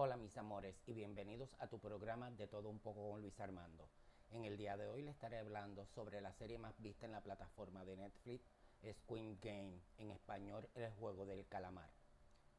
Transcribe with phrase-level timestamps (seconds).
[0.00, 3.88] Hola mis amores y bienvenidos a tu programa de todo un poco con Luis Armando.
[4.30, 7.20] En el día de hoy les estaré hablando sobre la serie más vista en la
[7.20, 8.44] plataforma de Netflix,
[8.92, 11.90] Squid Game, en español el juego del calamar.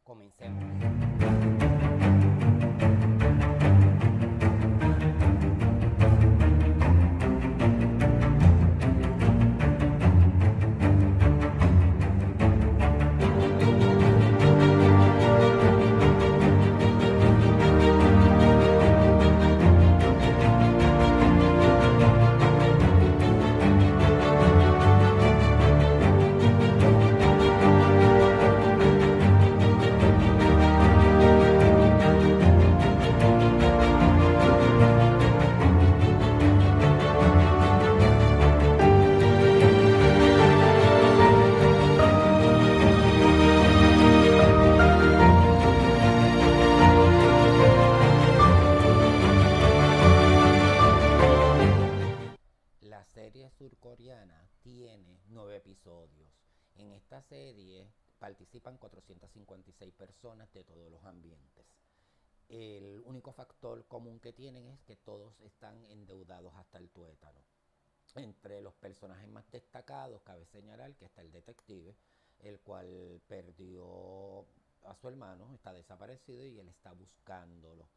[0.03, 1.18] Comencemos.
[70.23, 71.95] Cabe señalar que está el detective,
[72.39, 74.45] el cual perdió
[74.83, 77.89] a su hermano, está desaparecido y él está buscándolo.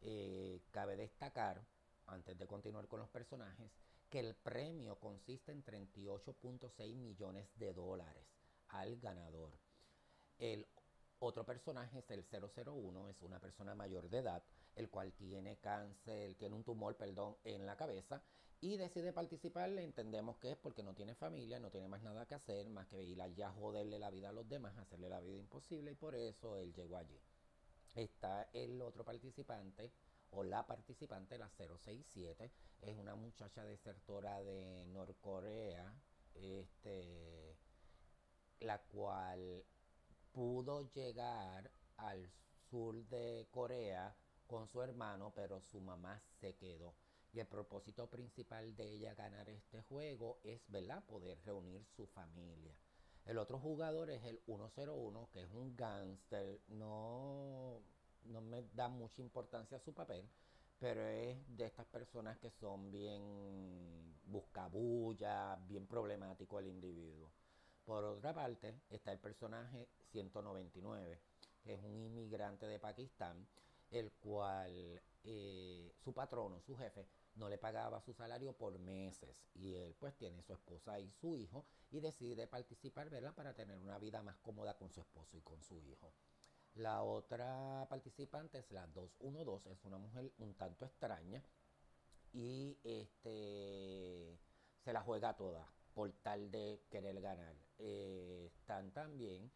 [0.00, 1.60] Eh, cabe destacar,
[2.06, 3.70] antes de continuar con los personajes,
[4.08, 8.26] que el premio consiste en 38.6 millones de dólares
[8.68, 9.52] al ganador.
[10.38, 10.66] El
[11.18, 14.42] otro personaje es el 001, es una persona mayor de edad,
[14.76, 18.22] el cual tiene cáncer, tiene un tumor, perdón, en la cabeza
[18.60, 19.70] y decide participar.
[19.78, 23.02] Entendemos que es porque no tiene familia, no tiene más nada que hacer, más que
[23.02, 26.14] ir allá a joderle la vida a los demás, hacerle la vida imposible y por
[26.14, 27.20] eso él llegó allí.
[27.94, 29.92] Está el otro participante
[30.30, 32.50] o la participante, la 067,
[32.82, 35.92] es una muchacha desertora de Norcorea,
[36.34, 37.56] este,
[38.60, 39.64] la cual
[40.32, 42.30] pudo llegar al
[42.70, 44.14] sur de Corea
[44.46, 46.94] con su hermano, pero su mamá se quedó.
[47.32, 52.74] Y el propósito principal de ella ganar este juego es, ¿verdad?, poder reunir su familia.
[53.24, 57.80] El otro jugador es el 101, que es un gángster, no,
[58.24, 60.28] no me da mucha importancia a su papel,
[60.80, 67.30] pero es de estas personas que son bien buscabulla, bien problemático el individuo.
[67.84, 71.20] Por otra parte, está el personaje 199,
[71.62, 73.46] que es un inmigrante de Pakistán,
[73.90, 79.74] el cual eh, su patrono, su jefe, no le pagaba su salario por meses y
[79.74, 83.34] él pues tiene su esposa y su hijo y decide participar, ¿verdad?
[83.34, 86.12] Para tener una vida más cómoda con su esposo y con su hijo.
[86.74, 91.42] La otra participante es la 212, es una mujer un tanto extraña
[92.32, 94.38] y este
[94.84, 97.54] se la juega toda por tal de querer ganar.
[97.78, 99.50] Eh, están también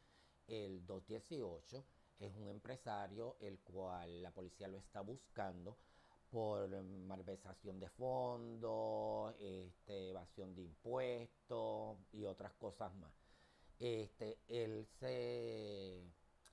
[0.46, 1.84] el 218,
[2.20, 5.76] es un empresario el cual la policía lo está buscando
[6.30, 13.12] por malversación de fondos, este, evasión de impuestos y otras cosas más.
[13.78, 16.02] Este, él se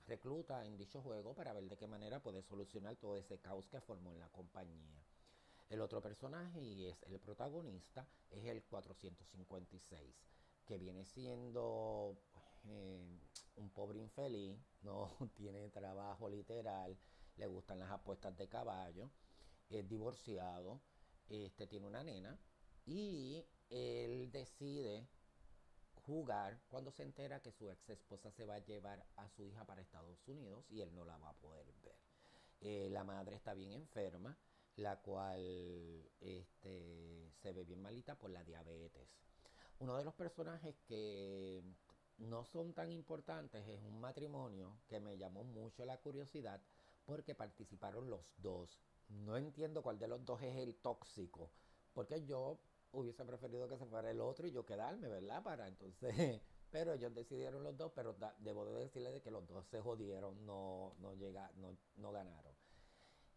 [0.06, 3.80] recluta en dicho juego para ver de qué manera puede solucionar todo ese caos que
[3.80, 5.02] formó en la compañía.
[5.68, 10.14] El otro personaje, y es el protagonista, es el 456,
[10.66, 12.18] que viene siendo
[12.68, 13.18] eh,
[13.56, 16.96] un pobre infeliz, no tiene trabajo literal,
[17.36, 19.10] le gustan las apuestas de caballo,
[19.70, 20.80] es divorciado,
[21.28, 22.38] este tiene una nena
[22.84, 25.08] y él decide
[25.94, 29.64] jugar cuando se entera que su ex esposa se va a llevar a su hija
[29.64, 31.96] para Estados Unidos y él no la va a poder ver.
[32.60, 34.36] Eh, la madre está bien enferma,
[34.76, 35.40] la cual
[36.20, 39.08] este, se ve bien malita por la diabetes.
[39.78, 41.62] Uno de los personajes que
[42.18, 46.62] no son tan importantes es un matrimonio que me llamó mucho la curiosidad
[47.04, 48.78] porque participaron los dos.
[49.08, 51.50] No entiendo cuál de los dos es el tóxico,
[51.92, 52.58] porque yo
[52.92, 55.42] hubiese preferido que se fuera el otro y yo quedarme, ¿verdad?
[55.42, 59.66] Para entonces, pero ellos decidieron los dos, pero debo de decirles de que los dos
[59.66, 62.54] se jodieron, no, no, llega, no, no ganaron.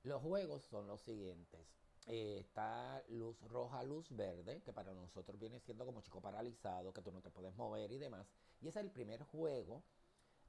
[0.03, 1.67] Los juegos son los siguientes.
[2.07, 7.01] Eh, está luz roja, luz verde, que para nosotros viene siendo como chico paralizado, que
[7.01, 8.27] tú no te puedes mover y demás.
[8.61, 9.83] Y es el primer juego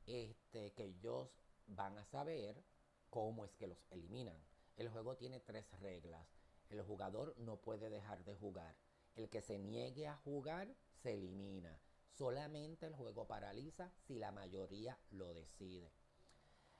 [0.06, 1.30] este, que ellos
[1.66, 2.62] van a saber
[3.10, 4.36] cómo es que los eliminan.
[4.76, 6.28] El juego tiene tres reglas.
[6.68, 8.76] El jugador no puede dejar de jugar.
[9.14, 11.80] El que se niegue a jugar se elimina.
[12.10, 15.90] Solamente el juego paraliza si la mayoría lo decide.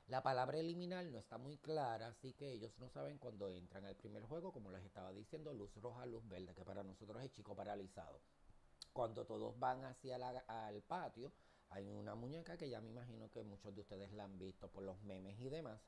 [0.09, 3.97] La palabra eliminar no está muy clara, así que ellos no saben cuando entran al
[3.97, 7.57] primer juego, como les estaba diciendo, luz roja, luz verde, que para nosotros es chico
[7.57, 8.21] paralizado.
[8.93, 10.17] Cuando todos van hacia
[10.71, 11.33] el patio,
[11.71, 14.85] hay una muñeca que ya me imagino que muchos de ustedes la han visto por
[14.85, 15.81] los memes y demás.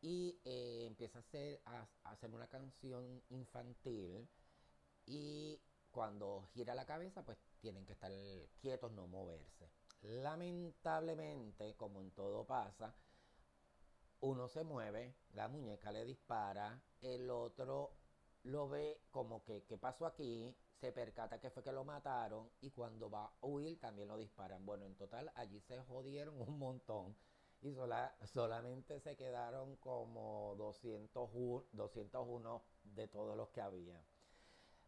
[0.00, 1.20] Y eh, empieza
[1.64, 4.28] a hacer una canción infantil
[5.06, 5.60] y
[5.92, 8.10] cuando gira la cabeza, pues tienen que estar
[8.60, 9.70] quietos, no moverse.
[10.02, 12.92] Lamentablemente, como en todo pasa,
[14.24, 17.92] uno se mueve, la muñeca le dispara, el otro
[18.44, 20.56] lo ve como que, ¿qué pasó aquí?
[20.80, 24.64] Se percata que fue que lo mataron y cuando va a huir también lo disparan.
[24.64, 27.14] Bueno, en total allí se jodieron un montón
[27.60, 31.30] y sola, solamente se quedaron como 200,
[31.72, 34.02] 201 de todos los que había.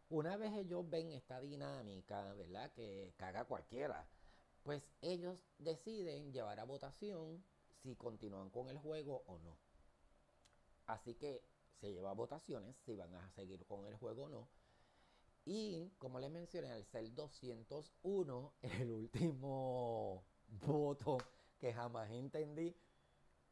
[0.09, 2.71] Una vez ellos ven esta dinámica, ¿verdad?
[2.71, 4.07] Que caga cualquiera,
[4.63, 7.43] pues ellos deciden llevar a votación
[7.81, 9.57] si continúan con el juego o no.
[10.85, 11.43] Así que
[11.79, 14.49] se lleva a votaciones si van a seguir con el juego o no.
[15.45, 21.17] Y como les mencioné, al ser 201, el último voto
[21.59, 22.75] que jamás entendí,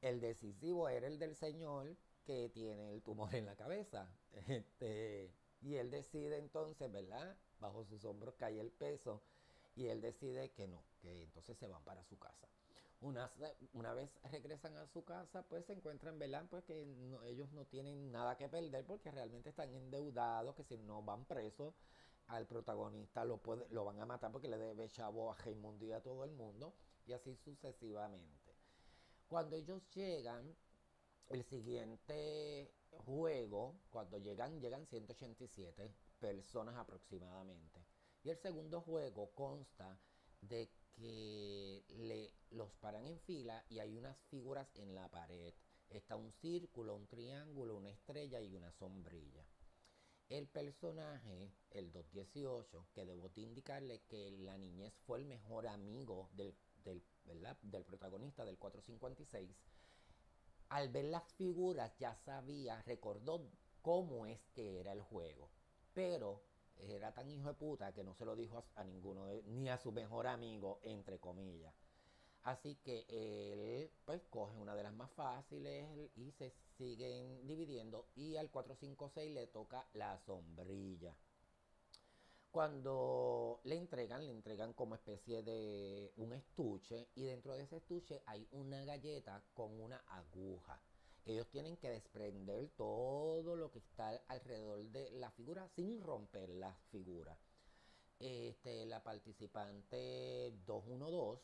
[0.02, 1.96] el decisivo era el del señor
[2.26, 4.10] que tiene el tumor en la cabeza.
[4.48, 7.38] Este, y él decide entonces, ¿verdad?
[7.60, 9.24] Bajo sus hombros cae el peso
[9.76, 12.48] y él decide que no, que entonces se van para su casa.
[13.06, 13.32] Una,
[13.74, 16.48] una vez regresan a su casa, pues se encuentran, ¿verdad?
[16.50, 16.82] Pues que
[17.26, 21.76] ellos no tienen nada que perder porque realmente están endeudados, que si no van presos,
[22.26, 25.92] al protagonista lo, puede, lo van a matar porque le debe chavo a Heimundo y
[25.92, 26.74] a todo el mundo,
[27.06, 28.56] y así sucesivamente.
[29.28, 30.56] Cuando ellos llegan,
[31.30, 37.86] el siguiente juego, cuando llegan, llegan 187 personas aproximadamente.
[38.24, 39.96] Y el segundo juego consta
[40.42, 45.54] de que le, los paran en fila y hay unas figuras en la pared.
[45.90, 49.46] Está un círculo, un triángulo, una estrella y una sombrilla.
[50.30, 56.56] El personaje, el 218, que debo indicarle que la niñez fue el mejor amigo del,
[56.84, 57.04] del,
[57.62, 59.56] del protagonista del 456,
[60.70, 63.52] al ver las figuras ya sabía, recordó
[63.82, 65.52] cómo es que era el juego.
[65.94, 66.42] Pero
[66.80, 69.92] era tan hijo de puta que no se lo dijo a, ninguno, ni a su
[69.92, 71.74] mejor amigo, entre comillas.
[72.44, 78.36] Así que él pues coge una de las más fáciles y se siguen dividiendo y
[78.36, 81.16] al 456 le toca la sombrilla.
[82.52, 88.22] Cuando le entregan, le entregan como especie de un estuche y dentro de ese estuche
[88.28, 90.80] hay una galleta con una aguja.
[91.26, 96.74] Ellos tienen que desprender todo lo que está alrededor de la figura sin romper la
[96.92, 97.38] figura.
[98.20, 101.42] Este, la participante 212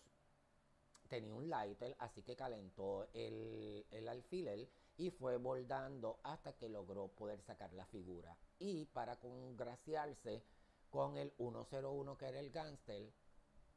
[1.10, 7.10] tenía un lighter, así que calentó el, el alfiler y fue bordando hasta que logró
[7.10, 8.38] poder sacar la figura.
[8.60, 10.44] Y para congraciarse,
[10.92, 13.12] con el 101 que era el gangster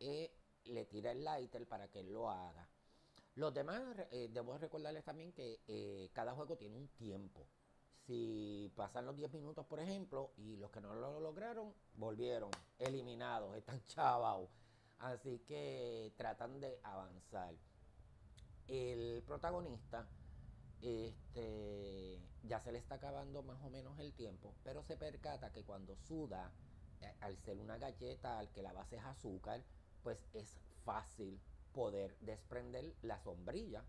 [0.01, 0.29] y
[0.65, 2.69] le tira el lighter para que él lo haga.
[3.37, 3.83] Los demás,
[4.13, 7.49] eh, debo recordarles también que eh, cada juego tiene un tiempo.
[8.07, 13.57] Si pasan los 10 minutos, por ejemplo, y los que no lo lograron, volvieron, eliminados,
[13.57, 14.51] están chavados.
[14.99, 17.55] Así que tratan de avanzar.
[18.69, 20.09] El protagonista
[20.81, 25.65] este, ya se le está acabando más o menos el tiempo, pero se percata que
[25.65, 26.53] cuando suda
[27.21, 29.63] al ser una galleta al que la base es azúcar,
[30.03, 31.41] pues es fácil
[31.75, 33.85] poder desprender la sombrilla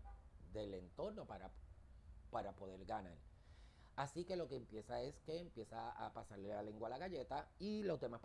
[0.52, 1.50] del entorno para,
[2.30, 3.16] para poder ganar.
[3.96, 7.48] Así que lo que empieza es que empieza a pasarle la lengua a la galleta
[7.58, 8.20] y los demás...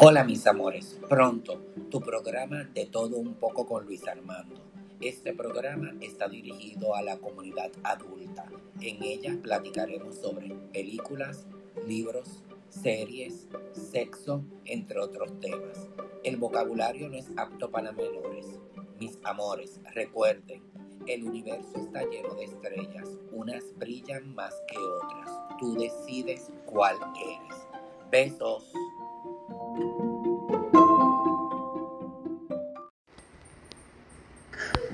[0.00, 4.68] Hola mis amores, pronto tu programa de todo un poco con Luis Armando
[5.00, 8.46] este programa está dirigido a la comunidad adulta.
[8.80, 11.46] En ella platicaremos sobre películas,
[11.86, 15.88] libros, series, sexo, entre otros temas.
[16.24, 18.58] El vocabulario no es apto para menores.
[18.98, 20.62] Mis amores, recuerden,
[21.06, 23.08] el universo está lleno de estrellas.
[23.32, 25.30] Unas brillan más que otras.
[25.58, 27.66] Tú decides cuál eres.
[28.10, 28.72] Besos.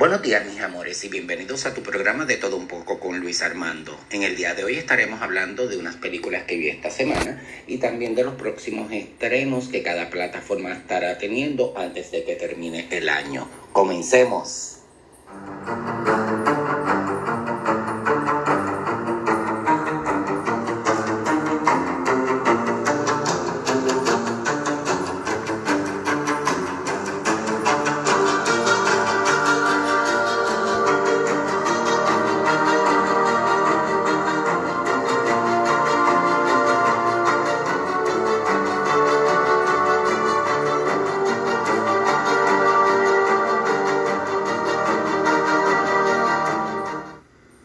[0.04, 3.40] Buenos días mis amores y bienvenidos a tu programa de todo un poco con Luis
[3.40, 3.98] Armando.
[4.10, 7.78] En el día de hoy estaremos hablando de unas películas que vi esta semana y
[7.78, 13.08] también de los próximos estrenos que cada plataforma estará teniendo antes de que termine el
[13.08, 13.48] año.
[13.72, 14.83] Comencemos.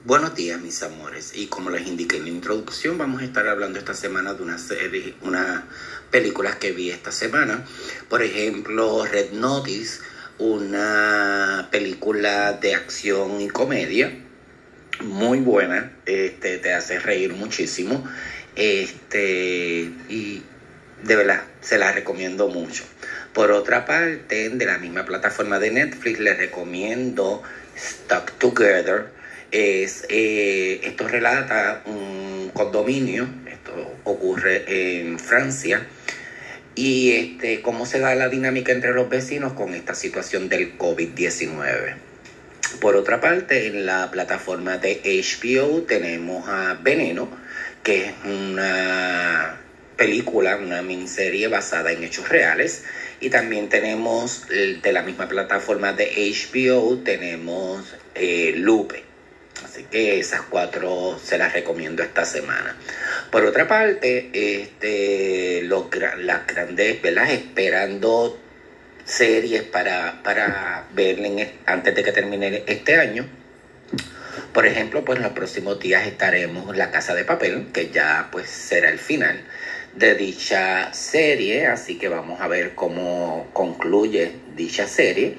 [0.10, 1.34] Buenos días, mis amores.
[1.36, 4.58] Y como les indiqué en la introducción, vamos a estar hablando esta semana de una
[4.58, 5.66] serie, unas
[6.10, 7.64] películas que vi esta semana.
[8.10, 10.00] Por ejemplo, Red Notice,
[10.40, 14.12] una película de acción y comedia
[15.04, 15.92] muy buena.
[16.08, 18.04] Este, te hace reír muchísimo.
[18.56, 20.42] Este, y
[21.04, 22.84] de verdad, se la recomiendo mucho.
[23.32, 27.44] Por otra parte, de la misma plataforma de Netflix, les recomiendo
[27.78, 29.19] Stuck Together
[29.52, 33.72] eh, esto relata un condominio, esto
[34.04, 35.88] ocurre en Francia,
[36.76, 41.96] y este, cómo se da la dinámica entre los vecinos con esta situación del COVID-19.
[42.80, 47.28] Por otra parte, en la plataforma de HBO tenemos a Veneno,
[47.84, 49.58] que es una
[49.98, 52.86] película, una miniserie basada en hechos reales.
[53.20, 59.04] Y también tenemos de la misma plataforma de HBO, tenemos eh, Lupe,
[59.64, 62.76] Así que esas cuatro se las recomiendo esta semana.
[63.32, 67.30] Por otra parte, este, las grandes, ¿verdad?
[67.32, 68.40] Esperando
[69.06, 71.18] series para, para ver
[71.66, 73.28] antes de que termine este año.
[74.54, 78.90] Por ejemplo, pues los próximos días estaremos La Casa de Papel, que ya pues será
[78.90, 79.44] el final
[79.96, 85.38] de dicha serie, así que vamos a ver cómo concluye dicha serie.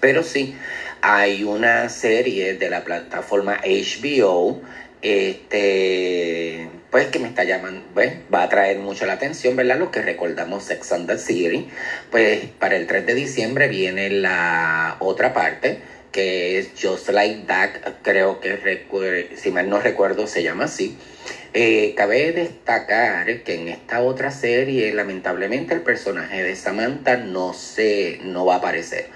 [0.00, 0.56] Pero sí,
[1.02, 4.60] hay una serie de la plataforma HBO,
[5.02, 9.78] este, pues que me está llamando, pues, va a traer mucho la atención, ¿verdad?
[9.78, 11.68] Lo que recordamos Sex and the City.
[12.10, 15.80] Pues para el 3 de diciembre viene la otra parte,
[16.12, 17.70] que es Just Like That,
[18.02, 20.96] creo que si mal no recuerdo se llama así.
[21.54, 28.20] Eh, cabe destacar que en esta otra serie, lamentablemente, el personaje de Samantha no se,
[28.22, 29.06] no va a aparecer.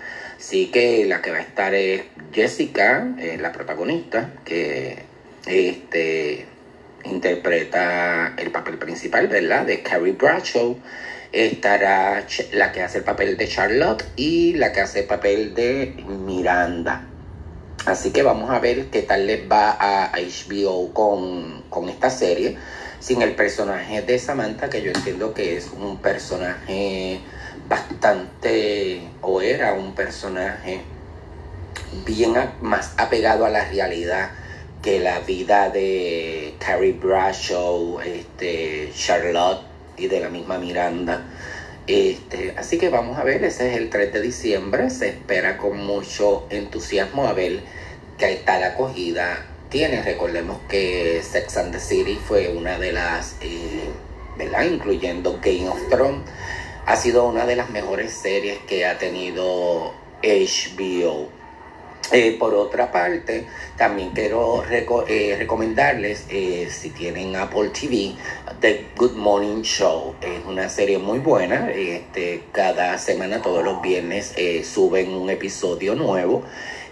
[0.43, 5.05] Así que la que va a estar es Jessica, eh, la protagonista, que
[5.47, 6.47] este,
[7.05, 9.65] interpreta el papel principal, ¿verdad?
[9.65, 10.77] De Carrie Bradshaw.
[11.31, 15.95] Estará la que hace el papel de Charlotte y la que hace el papel de
[16.09, 17.07] Miranda.
[17.87, 22.57] Así que vamos a ver qué tal les va a HBO con, con esta serie.
[23.03, 27.19] Sin el personaje de Samantha, que yo entiendo que es un personaje
[27.69, 30.83] bastante, o era un personaje
[32.07, 34.31] bien más apegado a la realidad
[34.83, 39.63] que la vida de Carrie Bradshaw, este, Charlotte
[39.97, 41.25] y de la misma Miranda.
[41.89, 45.77] Este, así que vamos a ver, ese es el 3 de diciembre, se espera con
[45.77, 47.65] mucho entusiasmo a ver
[48.17, 50.03] qué tal acogida tiene.
[50.03, 53.89] Recordemos que Sex and the City fue una de las, eh,
[54.37, 54.65] ¿verdad?
[54.65, 56.23] Incluyendo Game of Thrones
[56.85, 61.29] ha sido una de las mejores series que ha tenido HBO.
[62.11, 63.47] Eh, por otra parte,
[63.79, 66.27] también quiero eh, recomendarles,
[66.69, 68.15] si tienen Apple TV,
[68.61, 70.17] The Good Morning Show.
[70.21, 71.71] Es una serie muy buena.
[71.71, 76.45] Este, cada semana, todos los viernes, suben un episodio nuevo.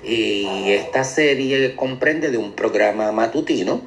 [0.03, 3.83] Y esta serie comprende de un programa matutino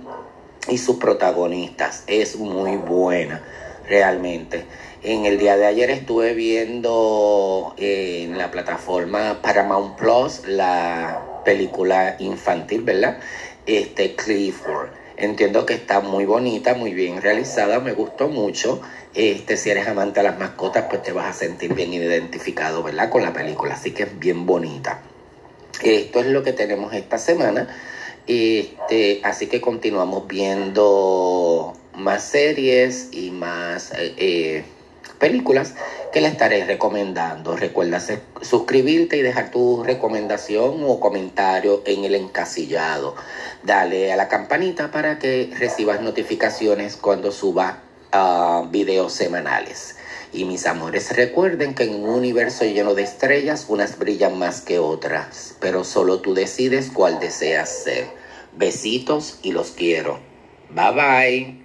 [0.70, 2.04] y sus protagonistas.
[2.08, 3.42] Es muy buena,
[3.88, 4.66] realmente.
[5.02, 12.16] En el día de ayer estuve viendo eh, en la plataforma Paramount Plus la película
[12.20, 13.20] infantil, ¿verdad?
[13.66, 14.90] Este Clifford.
[15.18, 18.82] Entiendo que está muy bonita, muy bien realizada, me gustó mucho.
[19.14, 23.10] Este, si eres amante de las mascotas, pues te vas a sentir bien identificado, ¿verdad?
[23.10, 25.02] Con la película, así que es bien bonita.
[25.82, 27.68] Esto es lo que tenemos esta semana.
[28.28, 34.66] Este, así que continuamos viendo más series y más eh, eh
[35.24, 35.76] películas
[36.12, 37.56] que le estaré recomendando.
[37.56, 38.02] Recuerda
[38.42, 43.16] suscribirte y dejar tu recomendación o comentario en el encasillado.
[43.64, 49.96] Dale a la campanita para que recibas notificaciones cuando suba uh, videos semanales.
[50.34, 54.80] Y mis amores, recuerden que en un universo lleno de estrellas, unas brillan más que
[54.80, 58.08] otras, pero solo tú decides cuál deseas ser.
[58.54, 60.20] Besitos y los quiero.
[60.70, 61.64] Bye bye.